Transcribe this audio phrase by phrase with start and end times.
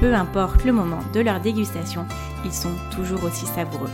[0.00, 2.06] Peu importe le moment de leur dégustation,
[2.44, 3.90] ils sont toujours aussi savoureux.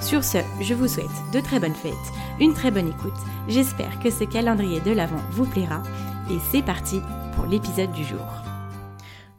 [0.00, 1.92] Sur ce, je vous souhaite de très bonnes fêtes,
[2.40, 3.18] une très bonne écoute.
[3.48, 5.82] J'espère que ce calendrier de l'Avent vous plaira.
[6.30, 7.00] Et c'est parti
[7.34, 8.47] pour l'épisode du jour.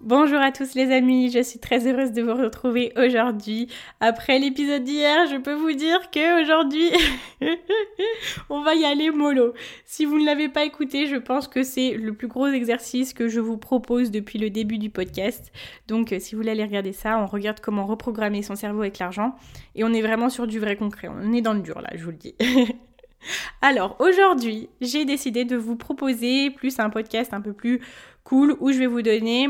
[0.02, 3.68] Bonjour à tous les amis, je suis très heureuse de vous retrouver aujourd'hui.
[4.00, 6.90] Après l'épisode d'hier, je peux vous dire que aujourd'hui,
[8.50, 9.54] on va y aller mollo.
[9.84, 13.28] Si vous ne l'avez pas écouté, je pense que c'est le plus gros exercice que
[13.28, 15.52] je vous propose depuis le début du podcast.
[15.90, 19.36] Donc si vous voulez aller regarder ça, on regarde comment reprogrammer son cerveau avec l'argent
[19.76, 21.10] et on est vraiment sur du vrai concret.
[21.10, 22.36] On est dans le dur là, je vous le dis.
[23.62, 27.82] Alors aujourd'hui, j'ai décidé de vous proposer plus un podcast un peu plus
[28.30, 29.48] cool où je vais vous donner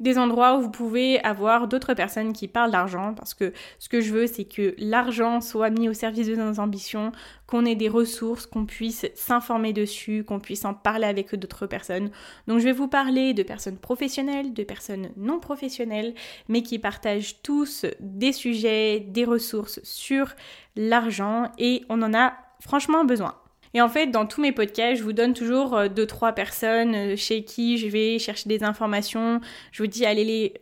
[0.00, 4.02] des endroits où vous pouvez avoir d'autres personnes qui parlent d'argent parce que ce que
[4.02, 7.10] je veux c'est que l'argent soit mis au service de nos ambitions,
[7.46, 12.10] qu'on ait des ressources, qu'on puisse s'informer dessus, qu'on puisse en parler avec d'autres personnes.
[12.46, 16.14] Donc je vais vous parler de personnes professionnelles, de personnes non professionnelles,
[16.48, 20.34] mais qui partagent tous des sujets, des ressources sur
[20.76, 23.34] l'argent et on en a franchement besoin.
[23.74, 26.94] Et en fait, dans tous mes podcasts, je vous donne toujours euh, deux, trois personnes
[26.94, 29.40] euh, chez qui je vais chercher des informations.
[29.72, 30.54] Je vous dis, allez les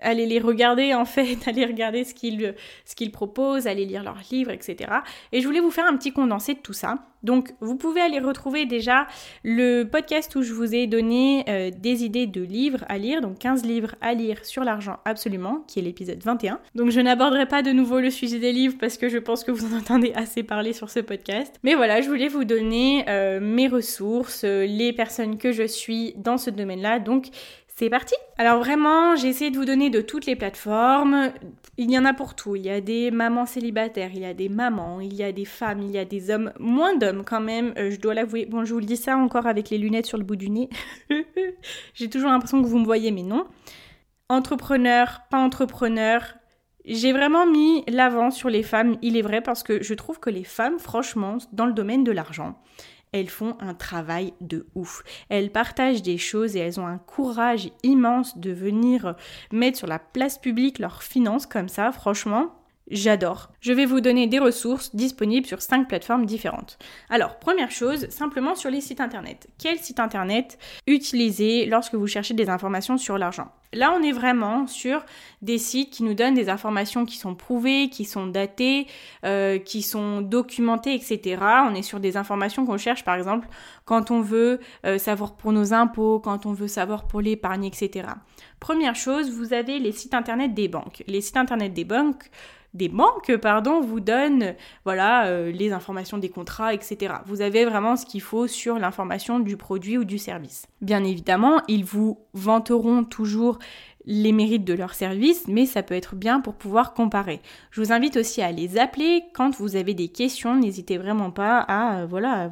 [0.00, 4.90] allez les regarder en fait, allez regarder ce qu'ils proposent, allez lire leurs livres, etc.
[5.32, 6.96] Et je voulais vous faire un petit condensé de tout ça.
[7.22, 9.06] Donc vous pouvez aller retrouver déjà
[9.44, 13.38] le podcast où je vous ai donné euh, des idées de livres à lire, donc
[13.38, 16.60] 15 livres à lire sur l'argent absolument, qui est l'épisode 21.
[16.74, 19.50] Donc je n'aborderai pas de nouveau le sujet des livres parce que je pense que
[19.50, 21.58] vous en entendez assez parler sur ce podcast.
[21.62, 26.14] Mais voilà, je voulais vous donner euh, mes ressources, euh, les personnes que je suis
[26.16, 27.00] dans ce domaine-là.
[27.80, 31.32] C'est parti Alors vraiment, j'ai essayé de vous donner de toutes les plateformes.
[31.78, 32.54] Il y en a pour tout.
[32.54, 35.46] Il y a des mamans célibataires, il y a des mamans, il y a des
[35.46, 38.44] femmes, il y a des hommes, moins d'hommes quand même, euh, je dois l'avouer.
[38.44, 40.68] Bon, je vous le dis ça encore avec les lunettes sur le bout du nez.
[41.94, 43.46] j'ai toujours l'impression que vous me voyez, mais non.
[44.28, 46.34] Entrepreneur, pas entrepreneur,
[46.84, 50.28] j'ai vraiment mis l'avant sur les femmes, il est vrai, parce que je trouve que
[50.28, 52.58] les femmes, franchement, dans le domaine de l'argent,
[53.12, 55.02] elles font un travail de ouf.
[55.28, 59.16] Elles partagent des choses et elles ont un courage immense de venir
[59.52, 62.54] mettre sur la place publique leurs finances comme ça, franchement.
[62.90, 63.52] J'adore.
[63.60, 66.76] Je vais vous donner des ressources disponibles sur cinq plateformes différentes.
[67.08, 69.48] Alors, première chose, simplement sur les sites internet.
[69.58, 73.52] Quel site internet utiliser lorsque vous cherchez des informations sur l'argent?
[73.72, 75.04] Là, on est vraiment sur
[75.42, 78.88] des sites qui nous donnent des informations qui sont prouvées, qui sont datées,
[79.24, 81.40] euh, qui sont documentées, etc.
[81.68, 83.46] On est sur des informations qu'on cherche, par exemple,
[83.84, 88.08] quand on veut euh, savoir pour nos impôts, quand on veut savoir pour l'épargne, etc.
[88.58, 91.04] Première chose, vous avez les sites internet des banques.
[91.06, 92.28] Les sites internet des banques
[92.74, 94.54] des banques, pardon, vous donnent
[94.84, 97.14] voilà euh, les informations des contrats, etc.
[97.26, 100.66] Vous avez vraiment ce qu'il faut sur l'information du produit ou du service.
[100.80, 103.58] Bien évidemment, ils vous vanteront toujours
[104.06, 107.40] les mérites de leur service, mais ça peut être bien pour pouvoir comparer.
[107.70, 110.56] Je vous invite aussi à les appeler quand vous avez des questions.
[110.56, 112.50] N'hésitez vraiment pas à euh, voilà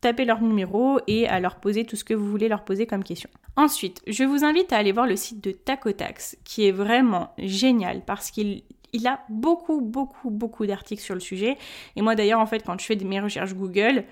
[0.00, 3.04] taper leur numéro et à leur poser tout ce que vous voulez leur poser comme
[3.04, 3.28] question.
[3.56, 8.02] Ensuite, je vous invite à aller voir le site de Tacotax, qui est vraiment génial
[8.04, 11.56] parce qu'il il a beaucoup, beaucoup, beaucoup d'articles sur le sujet.
[11.96, 14.04] Et moi d'ailleurs, en fait, quand je fais mes recherches Google,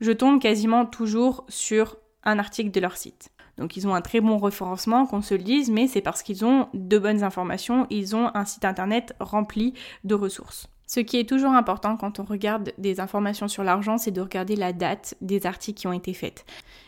[0.00, 3.30] je tombe quasiment toujours sur un article de leur site.
[3.56, 6.44] Donc ils ont un très bon référencement, qu'on se le dise, mais c'est parce qu'ils
[6.44, 10.68] ont de bonnes informations, ils ont un site internet rempli de ressources.
[10.86, 14.56] Ce qui est toujours important quand on regarde des informations sur l'argent, c'est de regarder
[14.56, 16.46] la date des articles qui ont été faits.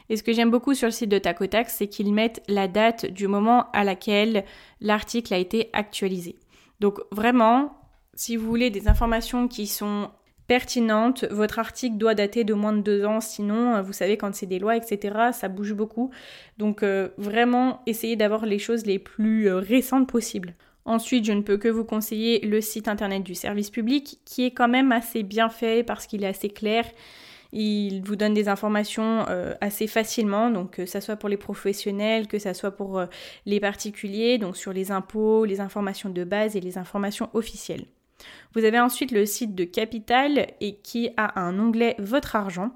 [0.08, 3.04] Et ce que j'aime beaucoup sur le site de Tacotax, c'est qu'ils mettent la date
[3.04, 4.44] du moment à laquelle
[4.80, 6.36] l'article a été actualisé.
[6.80, 7.76] Donc vraiment,
[8.14, 10.10] si vous voulez des informations qui sont
[10.50, 11.26] pertinente.
[11.30, 14.46] Votre article doit dater de moins de deux ans, sinon, euh, vous savez, quand c'est
[14.46, 16.10] des lois, etc., ça bouge beaucoup.
[16.58, 20.56] Donc euh, vraiment, essayez d'avoir les choses les plus euh, récentes possibles.
[20.84, 24.50] Ensuite, je ne peux que vous conseiller le site internet du service public, qui est
[24.50, 26.84] quand même assez bien fait parce qu'il est assez clair.
[27.52, 29.26] Il vous donne des informations
[29.60, 33.02] assez facilement, donc que ça soit pour les professionnels, que ça soit pour
[33.44, 37.86] les particuliers, donc sur les impôts, les informations de base et les informations officielles.
[38.54, 42.70] Vous avez ensuite le site de Capital et qui a un onglet Votre argent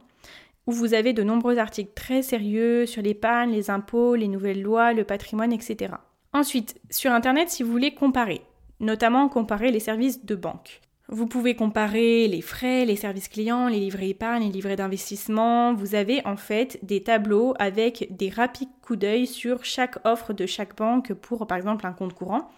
[0.67, 4.93] où vous avez de nombreux articles très sérieux sur l'épargne, les impôts, les nouvelles lois,
[4.93, 5.95] le patrimoine, etc.
[6.33, 8.41] Ensuite, sur Internet, si vous voulez comparer,
[8.81, 10.81] notamment comparer les services de banque.
[11.15, 15.73] Vous pouvez comparer les frais, les services clients, les livrets épargne, les livrets d'investissement.
[15.73, 20.45] Vous avez en fait des tableaux avec des rapides coups d'œil sur chaque offre de
[20.45, 22.51] chaque banque pour par exemple un compte courant.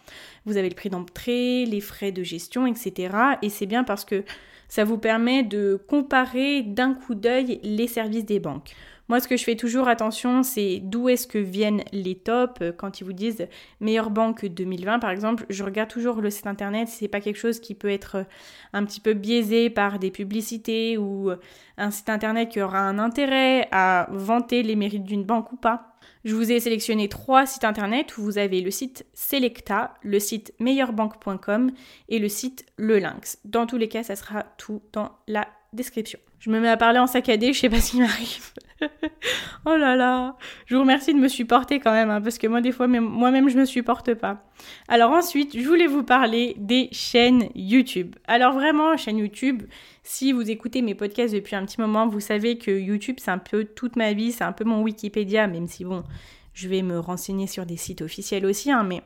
[0.46, 3.14] Vous avez le prix d'entrée, les frais de gestion, etc.
[3.42, 4.24] Et c'est bien parce que
[4.68, 8.74] ça vous permet de comparer d'un coup d'œil les services des banques.
[9.08, 12.60] Moi, ce que je fais toujours attention, c'est d'où est-ce que viennent les tops.
[12.76, 13.46] Quand ils vous disent
[13.80, 16.88] meilleure banque 2020, par exemple, je regarde toujours le site internet.
[16.88, 18.24] C'est pas quelque chose qui peut être
[18.72, 21.30] un petit peu biaisé par des publicités ou
[21.78, 25.96] un site internet qui aura un intérêt à vanter les mérites d'une banque ou pas.
[26.24, 30.52] Je vous ai sélectionné trois sites internet où vous avez le site Selecta, le site
[30.58, 31.70] meilleurbanque.com
[32.08, 33.38] et le site Le Lynx.
[33.44, 36.18] Dans tous les cas, ça sera tout dans la description.
[36.40, 38.52] Je me mets à parler en saccadé, je sais pas ce qui m'arrive.
[39.66, 40.36] oh là là,
[40.66, 43.48] je vous remercie de me supporter quand même, hein, parce que moi des fois moi-même
[43.48, 44.44] je me supporte pas.
[44.88, 48.14] Alors ensuite, je voulais vous parler des chaînes YouTube.
[48.26, 49.62] Alors vraiment, chaîne YouTube,
[50.02, 53.38] si vous écoutez mes podcasts depuis un petit moment, vous savez que YouTube c'est un
[53.38, 56.04] peu toute ma vie, c'est un peu mon Wikipédia, même si bon,
[56.52, 59.02] je vais me renseigner sur des sites officiels aussi, hein, mais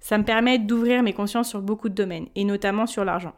[0.00, 3.34] ça me permet d'ouvrir mes consciences sur beaucoup de domaines, et notamment sur l'argent.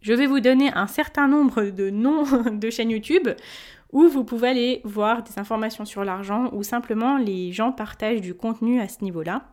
[0.00, 3.28] Je vais vous donner un certain nombre de noms de chaînes YouTube
[3.92, 8.34] où vous pouvez aller voir des informations sur l'argent ou simplement les gens partagent du
[8.34, 9.44] contenu à ce niveau-là.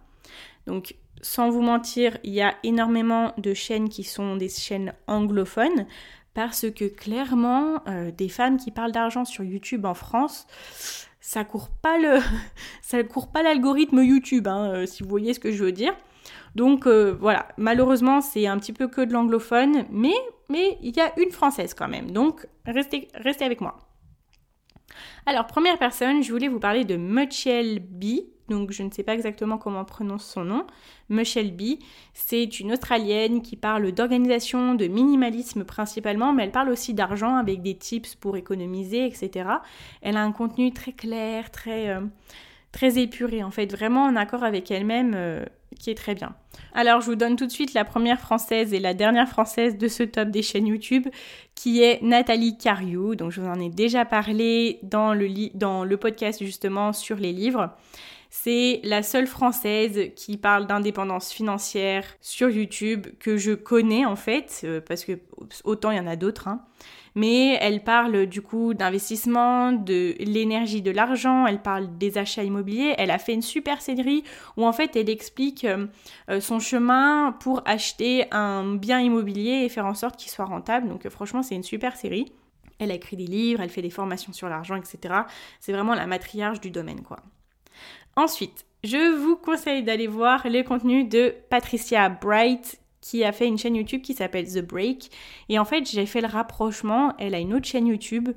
[0.67, 5.85] Donc sans vous mentir, il y a énormément de chaînes qui sont des chaînes anglophones
[6.33, 10.47] parce que clairement, euh, des femmes qui parlent d'argent sur YouTube en France,
[11.21, 12.19] ça court pas le,
[12.81, 15.95] ça court pas l'algorithme YouTube, hein, euh, si vous voyez ce que je veux dire.
[16.55, 20.13] Donc euh, voilà, malheureusement c'est un petit peu que de l'anglophone, mais
[20.49, 22.11] mais il y a une française quand même.
[22.11, 23.79] Donc restez, restez avec moi.
[25.25, 28.21] Alors, première personne, je voulais vous parler de Michelle B.
[28.47, 30.67] Donc, je ne sais pas exactement comment on prononce son nom.
[31.09, 31.79] Michelle B.
[32.13, 37.63] C'est une Australienne qui parle d'organisation, de minimalisme principalement, mais elle parle aussi d'argent avec
[37.63, 39.49] des tips pour économiser, etc.
[40.01, 42.01] Elle a un contenu très clair, très, euh,
[42.75, 45.13] très épuré, en fait, vraiment en accord avec elle-même.
[45.15, 45.45] Euh,
[45.79, 46.33] qui est très bien.
[46.73, 49.89] Alors je vous donne tout de suite la première française et la dernière française de
[49.89, 51.07] ce top des chaînes YouTube
[51.53, 53.15] qui est Nathalie Cariou.
[53.15, 57.33] Donc je vous en ai déjà parlé dans le, dans le podcast justement sur les
[57.33, 57.71] livres.
[58.29, 64.61] C'est la seule française qui parle d'indépendance financière sur YouTube que je connais en fait,
[64.63, 65.19] euh, parce que
[65.65, 66.47] autant il y en a d'autres.
[66.47, 66.61] Hein
[67.15, 72.93] mais elle parle du coup d'investissement, de l'énergie de l'argent, elle parle des achats immobiliers,
[72.97, 74.23] elle a fait une super série
[74.57, 75.87] où en fait elle explique euh,
[76.29, 80.89] euh, son chemin pour acheter un bien immobilier et faire en sorte qu'il soit rentable.
[80.89, 82.33] Donc euh, franchement c'est une super série.
[82.77, 85.21] Elle a écrit des livres, elle fait des formations sur l'argent, etc.
[85.61, 87.19] C'est vraiment la matriarche du domaine quoi.
[88.17, 93.59] Ensuite, je vous conseille d'aller voir les contenus de Patricia Bright qui a fait une
[93.59, 95.11] chaîne YouTube qui s'appelle The Break.
[95.47, 97.13] Et en fait, j'ai fait le rapprochement.
[97.19, 98.29] Elle a une autre chaîne YouTube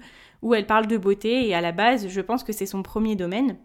[0.42, 3.16] où elle parle de beauté et à la base, je pense que c'est son premier
[3.16, 3.56] domaine.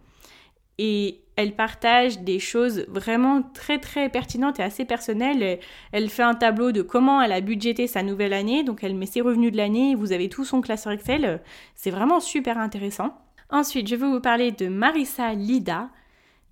[0.78, 5.60] Et elle partage des choses vraiment très très pertinentes et assez personnelles.
[5.92, 9.06] Elle fait un tableau de comment elle a budgété sa nouvelle année, donc elle met
[9.06, 11.42] ses revenus de l'année, vous avez tout son classeur Excel.
[11.76, 13.14] C'est vraiment super intéressant.
[13.50, 15.90] Ensuite, je vais vous parler de Marissa Lida,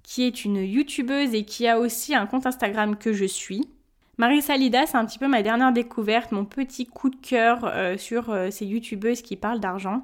[0.03, 3.69] qui est une youtubeuse et qui a aussi un compte Instagram que je suis.
[4.17, 7.97] Marie Salida, c'est un petit peu ma dernière découverte, mon petit coup de cœur euh,
[7.97, 10.03] sur euh, ces youtubeuses qui parlent d'argent.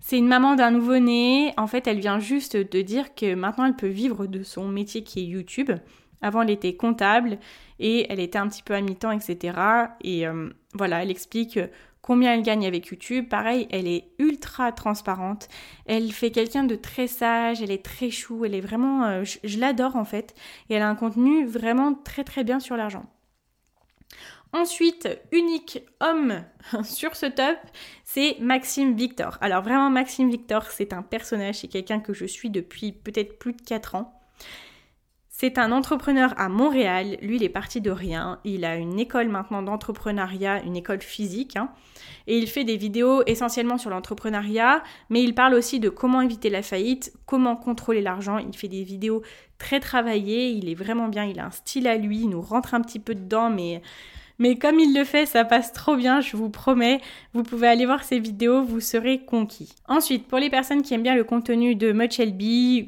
[0.00, 1.52] C'est une maman d'un nouveau-né.
[1.56, 5.04] En fait, elle vient juste de dire que maintenant elle peut vivre de son métier
[5.04, 5.70] qui est YouTube.
[6.22, 7.38] Avant, elle était comptable
[7.78, 9.58] et elle était un petit peu à mi-temps, etc.
[10.02, 11.60] Et euh, voilà, elle explique
[12.00, 13.28] combien elle gagne avec YouTube.
[13.28, 15.48] Pareil, elle est ultra transparente.
[15.84, 19.22] Elle fait quelqu'un de très sage, elle est très chou, elle est vraiment...
[19.22, 20.34] je l'adore en fait.
[20.70, 23.04] Et elle a un contenu vraiment très très bien sur l'argent.
[24.54, 26.44] Ensuite, unique homme
[26.84, 27.58] sur ce top,
[28.04, 29.36] c'est Maxime Victor.
[29.40, 33.54] Alors vraiment, Maxime Victor, c'est un personnage, c'est quelqu'un que je suis depuis peut-être plus
[33.54, 34.20] de 4 ans.
[35.28, 37.16] C'est un entrepreneur à Montréal.
[37.20, 38.38] Lui, il est parti de rien.
[38.44, 41.56] Il a une école maintenant d'entrepreneuriat, une école physique.
[41.56, 41.70] Hein.
[42.28, 46.48] et il fait des vidéos essentiellement sur l'entrepreneuriat, mais il parle aussi de comment éviter
[46.48, 48.38] la faillite, comment contrôler l'argent.
[48.38, 49.22] Il fait des vidéos
[49.58, 50.50] très travaillées.
[50.50, 51.24] Il est vraiment bien.
[51.24, 52.20] Il a un style à lui.
[52.20, 53.82] Il nous rentre un petit peu dedans, mais
[54.38, 57.00] mais comme il le fait, ça passe trop bien, je vous promets.
[57.32, 59.72] Vous pouvez aller voir ses vidéos, vous serez conquis.
[59.88, 62.20] Ensuite, pour les personnes qui aiment bien le contenu de Much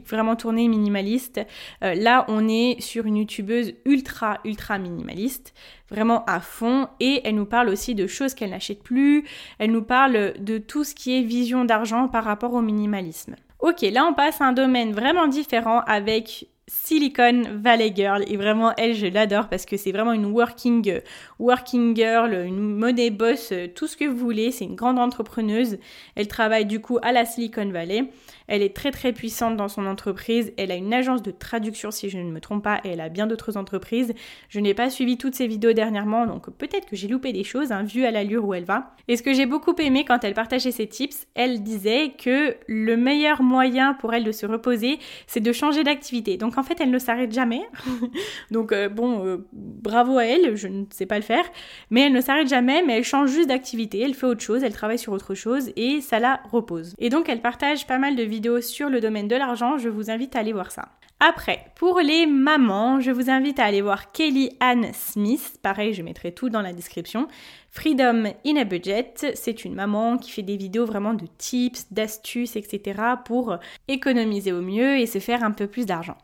[0.07, 1.41] vraiment tourné minimaliste,
[1.83, 5.55] euh, là on est sur une youtubeuse ultra ultra minimaliste,
[5.91, 9.25] vraiment à fond, et elle nous parle aussi de choses qu'elle n'achète plus,
[9.59, 13.37] elle nous parle de tout ce qui est vision d'argent par rapport au minimalisme.
[13.61, 18.73] Ok, là on passe à un domaine vraiment différent avec Silicon Valley Girl et vraiment
[18.77, 21.01] elle je l'adore parce que c'est vraiment une working
[21.39, 25.79] working girl, une money boss, tout ce que vous voulez, c'est une grande entrepreneuse.
[26.17, 28.11] Elle travaille du coup à la Silicon Valley.
[28.49, 30.53] Elle est très très puissante dans son entreprise.
[30.57, 33.09] Elle a une agence de traduction si je ne me trompe pas et elle a
[33.09, 34.13] bien d'autres entreprises.
[34.49, 37.71] Je n'ai pas suivi toutes ses vidéos dernièrement donc peut-être que j'ai loupé des choses
[37.71, 38.95] hein, vu à l'allure où elle va.
[39.07, 42.97] Et ce que j'ai beaucoup aimé quand elle partageait ses tips, elle disait que le
[42.97, 46.37] meilleur moyen pour elle de se reposer, c'est de changer d'activité.
[46.37, 47.63] Donc en fait, elle ne s'arrête jamais.
[48.51, 51.45] donc euh, bon, euh, bravo à elle, je ne sais pas le faire,
[51.91, 54.73] mais elle ne s'arrête jamais, mais elle change juste d'activité, elle fait autre chose, elle
[54.73, 56.95] travaille sur autre chose et ça la repose.
[56.99, 60.11] Et donc elle partage pas mal de vidéos sur le domaine de l'argent, je vous
[60.11, 60.89] invite à aller voir ça.
[61.19, 65.59] Après, pour les mamans, je vous invite à aller voir Kelly Ann Smith.
[65.63, 67.27] Pareil, je mettrai tout dans la description.
[67.71, 72.57] Freedom in a Budget, c'est une maman qui fait des vidéos vraiment de tips, d'astuces,
[72.57, 73.01] etc.
[73.25, 73.57] pour
[73.89, 76.19] économiser au mieux et se faire un peu plus d'argent.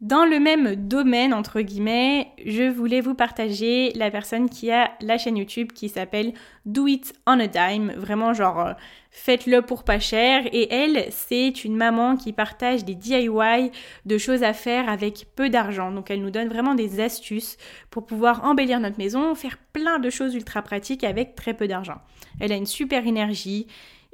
[0.00, 5.18] Dans le même domaine, entre guillemets, je voulais vous partager la personne qui a la
[5.18, 6.32] chaîne YouTube qui s'appelle
[6.64, 7.92] Do It on a Dime.
[7.98, 8.72] Vraiment, genre, euh,
[9.10, 10.44] faites-le pour pas cher.
[10.54, 13.72] Et elle, c'est une maman qui partage des DIY
[14.06, 15.92] de choses à faire avec peu d'argent.
[15.92, 17.58] Donc, elle nous donne vraiment des astuces
[17.90, 22.00] pour pouvoir embellir notre maison, faire plein de choses ultra pratiques avec très peu d'argent.
[22.40, 23.66] Elle a une super énergie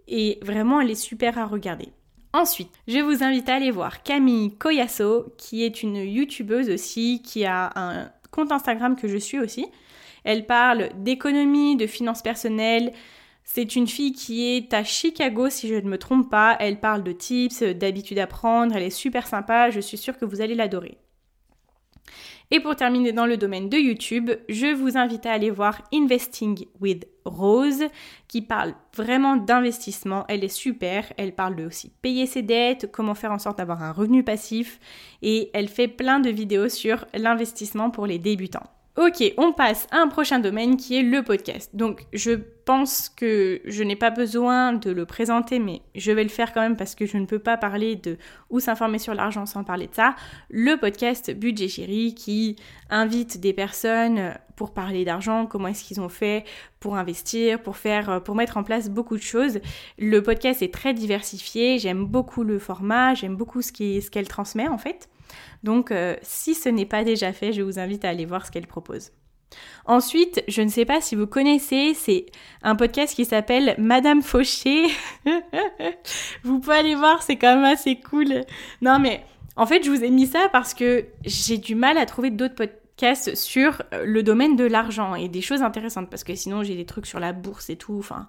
[0.08, 1.92] et vraiment, elle est super à regarder.
[2.32, 7.44] Ensuite, je vous invite à aller voir Camille Koyasso, qui est une youtubeuse aussi, qui
[7.46, 9.66] a un compte Instagram que je suis aussi.
[10.24, 12.92] Elle parle d'économie, de finances personnelles.
[13.44, 16.56] C'est une fille qui est à Chicago, si je ne me trompe pas.
[16.58, 18.74] Elle parle de tips, d'habitudes à prendre.
[18.74, 19.70] Elle est super sympa.
[19.70, 20.98] Je suis sûre que vous allez l'adorer.
[22.50, 26.66] Et pour terminer dans le domaine de YouTube, je vous invite à aller voir Investing
[26.80, 27.84] with Rose,
[28.28, 30.24] qui parle vraiment d'investissement.
[30.28, 31.12] Elle est super.
[31.16, 34.78] Elle parle de aussi payer ses dettes, comment faire en sorte d'avoir un revenu passif.
[35.22, 38.70] Et elle fait plein de vidéos sur l'investissement pour les débutants.
[38.96, 41.76] Ok, on passe à un prochain domaine qui est le podcast.
[41.76, 42.32] Donc je
[42.64, 46.62] pense que je n'ai pas besoin de le présenter, mais je vais le faire quand
[46.62, 48.16] même parce que je ne peux pas parler de
[48.48, 50.16] où s'informer sur l'argent sans parler de ça.
[50.48, 52.56] Le podcast Budget Chéri qui
[52.88, 56.44] invite des personnes pour parler d'argent, comment est-ce qu'ils ont fait
[56.80, 59.60] pour investir, pour faire, pour mettre en place beaucoup de choses.
[59.98, 64.78] Le podcast est très diversifié, j'aime beaucoup le format, j'aime beaucoup ce qu'elle transmet en
[64.78, 65.10] fait.
[65.62, 68.50] Donc euh, si ce n'est pas déjà fait, je vous invite à aller voir ce
[68.50, 69.12] qu'elle propose.
[69.84, 72.26] Ensuite, je ne sais pas si vous connaissez, c'est
[72.62, 74.86] un podcast qui s'appelle Madame Fauché.
[76.42, 78.44] vous pouvez aller voir, c'est quand même assez cool.
[78.82, 79.24] Non mais
[79.56, 82.54] en fait, je vous ai mis ça parce que j'ai du mal à trouver d'autres
[82.54, 86.86] podcasts sur le domaine de l'argent et des choses intéressantes parce que sinon j'ai des
[86.86, 87.96] trucs sur la bourse et tout.
[87.98, 88.28] Enfin,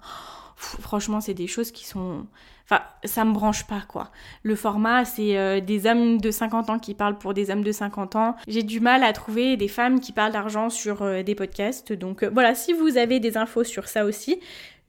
[0.56, 2.26] franchement, c'est des choses qui sont
[2.70, 4.10] Enfin, ça me branche pas, quoi.
[4.42, 7.72] Le format, c'est euh, des hommes de 50 ans qui parlent pour des hommes de
[7.72, 8.36] 50 ans.
[8.46, 11.94] J'ai du mal à trouver des femmes qui parlent d'argent sur euh, des podcasts.
[11.94, 14.38] Donc euh, voilà, si vous avez des infos sur ça aussi,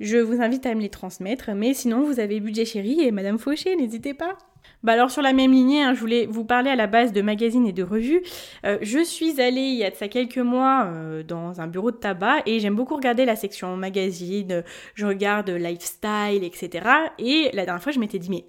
[0.02, 1.52] je vous invite à me les transmettre.
[1.56, 4.38] Mais sinon, vous avez Budget Chéri et Madame Fauché, n'hésitez pas.
[4.82, 7.22] Bah alors sur la même lignée, hein, je voulais vous parler à la base de
[7.22, 8.22] magazines et de revues.
[8.66, 11.92] Euh, je suis allée il y a de ça quelques mois euh, dans un bureau
[11.92, 14.64] de tabac et j'aime beaucoup regarder la section magazine,
[14.96, 16.88] je regarde lifestyle, etc.
[17.18, 18.46] Et la dernière fois je m'étais dit mais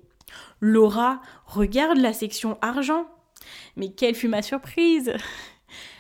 [0.61, 3.07] Laura, regarde la section argent.
[3.77, 5.13] Mais quelle fut ma surprise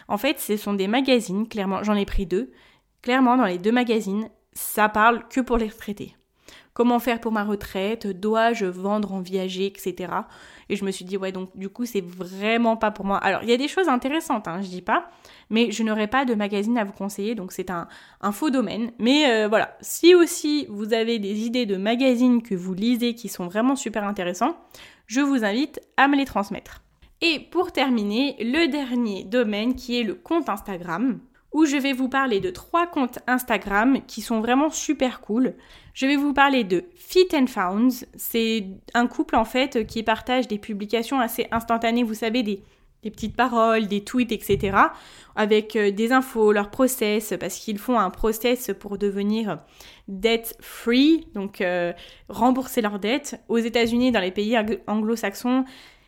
[0.06, 2.52] En fait ce sont des magazines, clairement, j'en ai pris deux.
[3.02, 6.14] Clairement dans les deux magazines, ça parle que pour les retraités
[6.73, 10.12] comment faire pour ma retraite, dois-je vendre en viager, etc.
[10.69, 13.19] Et je me suis dit, ouais, donc du coup, c'est vraiment pas pour moi.
[13.19, 15.11] Alors, il y a des choses intéressantes, hein, je dis pas,
[15.50, 17.89] mais je n'aurai pas de magazine à vous conseiller, donc c'est un,
[18.33, 18.93] faux domaine.
[18.99, 23.29] Mais euh, voilà, si aussi vous avez des idées de magazines que vous lisez qui
[23.29, 24.57] sont vraiment super intéressants,
[25.07, 26.83] je vous invite à me les transmettre.
[27.21, 31.21] Et pour terminer, le dernier domaine qui est le compte Instagram
[31.52, 35.54] où je vais vous parler de trois comptes Instagram qui sont vraiment super cool.
[35.95, 38.07] Je vais vous parler de Fit and Founds.
[38.16, 42.62] C'est un couple en fait qui partage des publications assez instantanées, vous savez, des
[43.02, 44.76] petites paroles, des tweets, etc.
[45.35, 49.59] avec euh, des infos, leur process, parce qu'ils font un process pour devenir
[50.09, 51.92] debt free, donc euh,
[52.28, 53.40] rembourser leurs dettes.
[53.49, 55.64] Aux États-Unis, dans les pays anglo-saxons,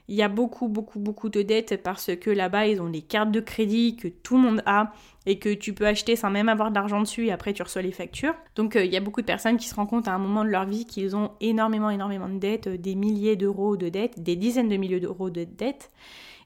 [0.09, 3.31] il y a beaucoup, beaucoup, beaucoup de dettes parce que là-bas, ils ont des cartes
[3.31, 4.93] de crédit que tout le monde a
[5.27, 7.93] et que tu peux acheter sans même avoir d'argent dessus et après tu reçois les
[7.93, 8.35] factures.
[8.57, 10.45] Donc euh, il y a beaucoup de personnes qui se rendent compte à un moment
[10.45, 14.37] de leur vie qu'ils ont énormément, énormément de dettes, des milliers d'euros de dettes, des
[14.37, 15.91] dizaines de milliers d'euros de dettes.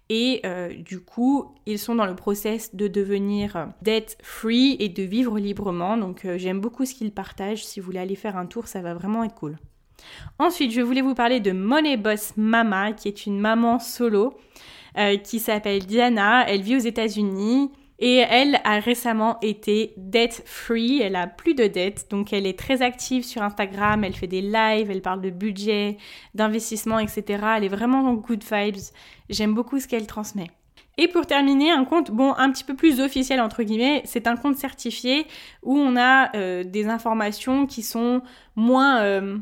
[0.09, 4.89] Et euh, du coup, ils sont dans le process de devenir euh, debt free et
[4.89, 5.97] de vivre librement.
[5.97, 7.65] Donc euh, j'aime beaucoup ce qu'ils partagent.
[7.65, 9.59] Si vous voulez aller faire un tour, ça va vraiment être cool.
[10.39, 14.35] Ensuite, je voulais vous parler de Money Boss Mama, qui est une maman solo,
[15.25, 16.45] qui s'appelle Diana.
[16.49, 17.71] Elle vit aux États-Unis.
[17.99, 22.59] Et elle a récemment été debt free, elle a plus de dettes, donc elle est
[22.59, 25.97] très active sur Instagram, elle fait des lives, elle parle de budget,
[26.35, 27.25] d'investissement, etc.
[27.57, 28.77] Elle est vraiment dans good vibes,
[29.31, 30.51] j'aime beaucoup ce qu'elle transmet.
[30.99, 34.37] Et pour terminer, un compte, bon, un petit peu plus officiel entre guillemets, c'est un
[34.37, 35.27] compte certifié
[35.63, 38.21] où on a euh, des informations qui sont
[38.57, 39.39] moins, euh,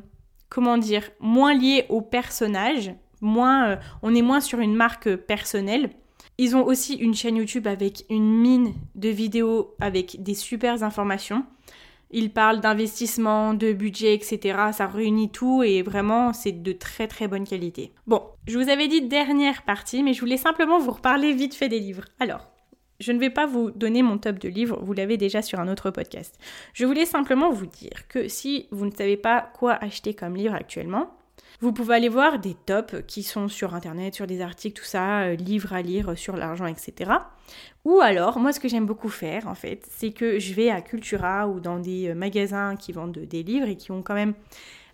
[0.54, 5.90] comment dire, moins liées au personnage, moins, euh, on est moins sur une marque personnelle.
[6.38, 11.44] Ils ont aussi une chaîne YouTube avec une mine de vidéos avec des super informations.
[12.12, 14.58] Ils parlent d'investissement, de budget, etc.
[14.72, 17.92] Ça réunit tout et vraiment c'est de très très bonne qualité.
[18.06, 21.68] Bon, je vous avais dit dernière partie, mais je voulais simplement vous reparler vite fait
[21.68, 22.04] des livres.
[22.20, 22.53] Alors,
[23.00, 25.68] je ne vais pas vous donner mon top de livres, vous l'avez déjà sur un
[25.68, 26.38] autre podcast.
[26.72, 30.54] Je voulais simplement vous dire que si vous ne savez pas quoi acheter comme livre
[30.54, 31.16] actuellement,
[31.60, 35.22] vous pouvez aller voir des tops qui sont sur internet, sur des articles, tout ça,
[35.22, 37.12] euh, livres à lire sur l'argent, etc.
[37.84, 40.80] Ou alors, moi ce que j'aime beaucoup faire en fait, c'est que je vais à
[40.80, 44.34] Cultura ou dans des euh, magasins qui vendent des livres et qui ont quand même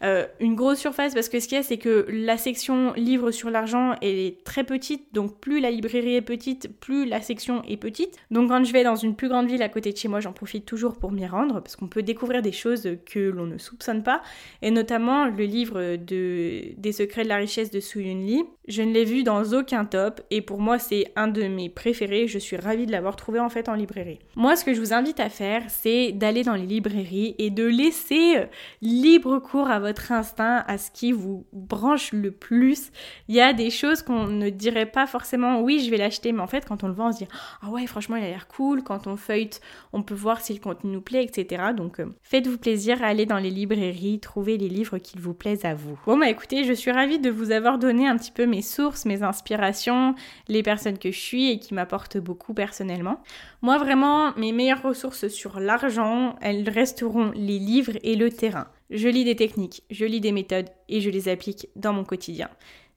[0.03, 3.31] euh, une grosse surface parce que ce qu'il y a, c'est que la section livres
[3.33, 7.77] sur l'argent est très petite, donc plus la librairie est petite, plus la section est
[7.77, 8.17] petite.
[8.31, 10.33] Donc quand je vais dans une plus grande ville à côté de chez moi, j'en
[10.33, 14.03] profite toujours pour m'y rendre parce qu'on peut découvrir des choses que l'on ne soupçonne
[14.03, 14.23] pas,
[14.63, 18.45] et notamment le livre de des secrets de la richesse de Su Yun Lee.
[18.69, 22.27] Je ne l'ai vu dans aucun top et pour moi c'est un de mes préférés.
[22.41, 24.19] Suis ravie de l'avoir trouvé en fait en librairie.
[24.37, 27.65] Moi, ce que je vous invite à faire, c'est d'aller dans les librairies et de
[27.65, 28.47] laisser euh,
[28.83, 32.91] libre cours à votre instinct, à ce qui vous branche le plus.
[33.29, 36.41] Il y a des choses qu'on ne dirait pas forcément, oui, je vais l'acheter, mais
[36.41, 37.29] en fait, quand on le vend, on se dit,
[37.63, 38.83] ah ouais, franchement, il a l'air cool.
[38.83, 39.61] Quand on feuillete,
[39.93, 41.73] on peut voir si le contenu nous plaît, etc.
[41.77, 45.65] Donc, euh, faites-vous plaisir à aller dans les librairies, trouver les livres qui vous plaisent
[45.65, 45.99] à vous.
[46.07, 49.05] Bon, bah écoutez, je suis ravie de vous avoir donné un petit peu mes sources,
[49.05, 50.15] mes inspirations,
[50.49, 53.21] les personnes que je suis et qui m'apportent personnellement.
[53.63, 58.69] Moi, vraiment, mes meilleures ressources sur l'argent, elles resteront les livres et le terrain.
[58.91, 62.49] Je lis des techniques, je lis des méthodes et je les applique dans mon quotidien.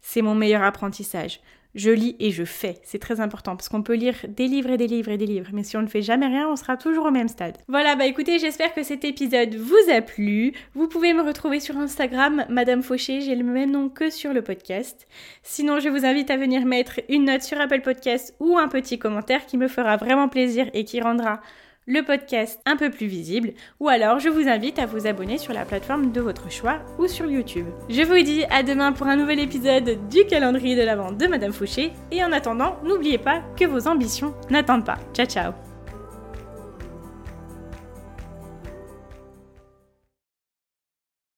[0.02, 1.40] C'est mon meilleur apprentissage.
[1.76, 2.78] Je lis et je fais.
[2.84, 5.50] C'est très important parce qu'on peut lire des livres et des livres et des livres,
[5.54, 7.58] mais si on ne fait jamais rien, on sera toujours au même stade.
[7.68, 10.54] Voilà, bah écoutez, j'espère que cet épisode vous a plu.
[10.76, 14.44] Vous pouvez me retrouver sur Instagram, Madame Fauché, j'ai le même nom que sur le
[14.44, 15.08] podcast.
[15.42, 19.00] Sinon, je vous invite à venir mettre une note sur Apple Podcast ou un petit
[19.00, 21.42] commentaire qui me fera vraiment plaisir et qui rendra
[21.86, 25.54] le podcast un peu plus visible, ou alors je vous invite à vous abonner sur
[25.54, 27.68] la plateforme de votre choix ou sur YouTube.
[27.90, 31.54] Je vous dis à demain pour un nouvel épisode du calendrier de l'Avent de Madame
[31.54, 35.00] Fouché, et en attendant, n'oubliez pas que vos ambitions n'attendent pas.
[35.14, 35.73] Ciao ciao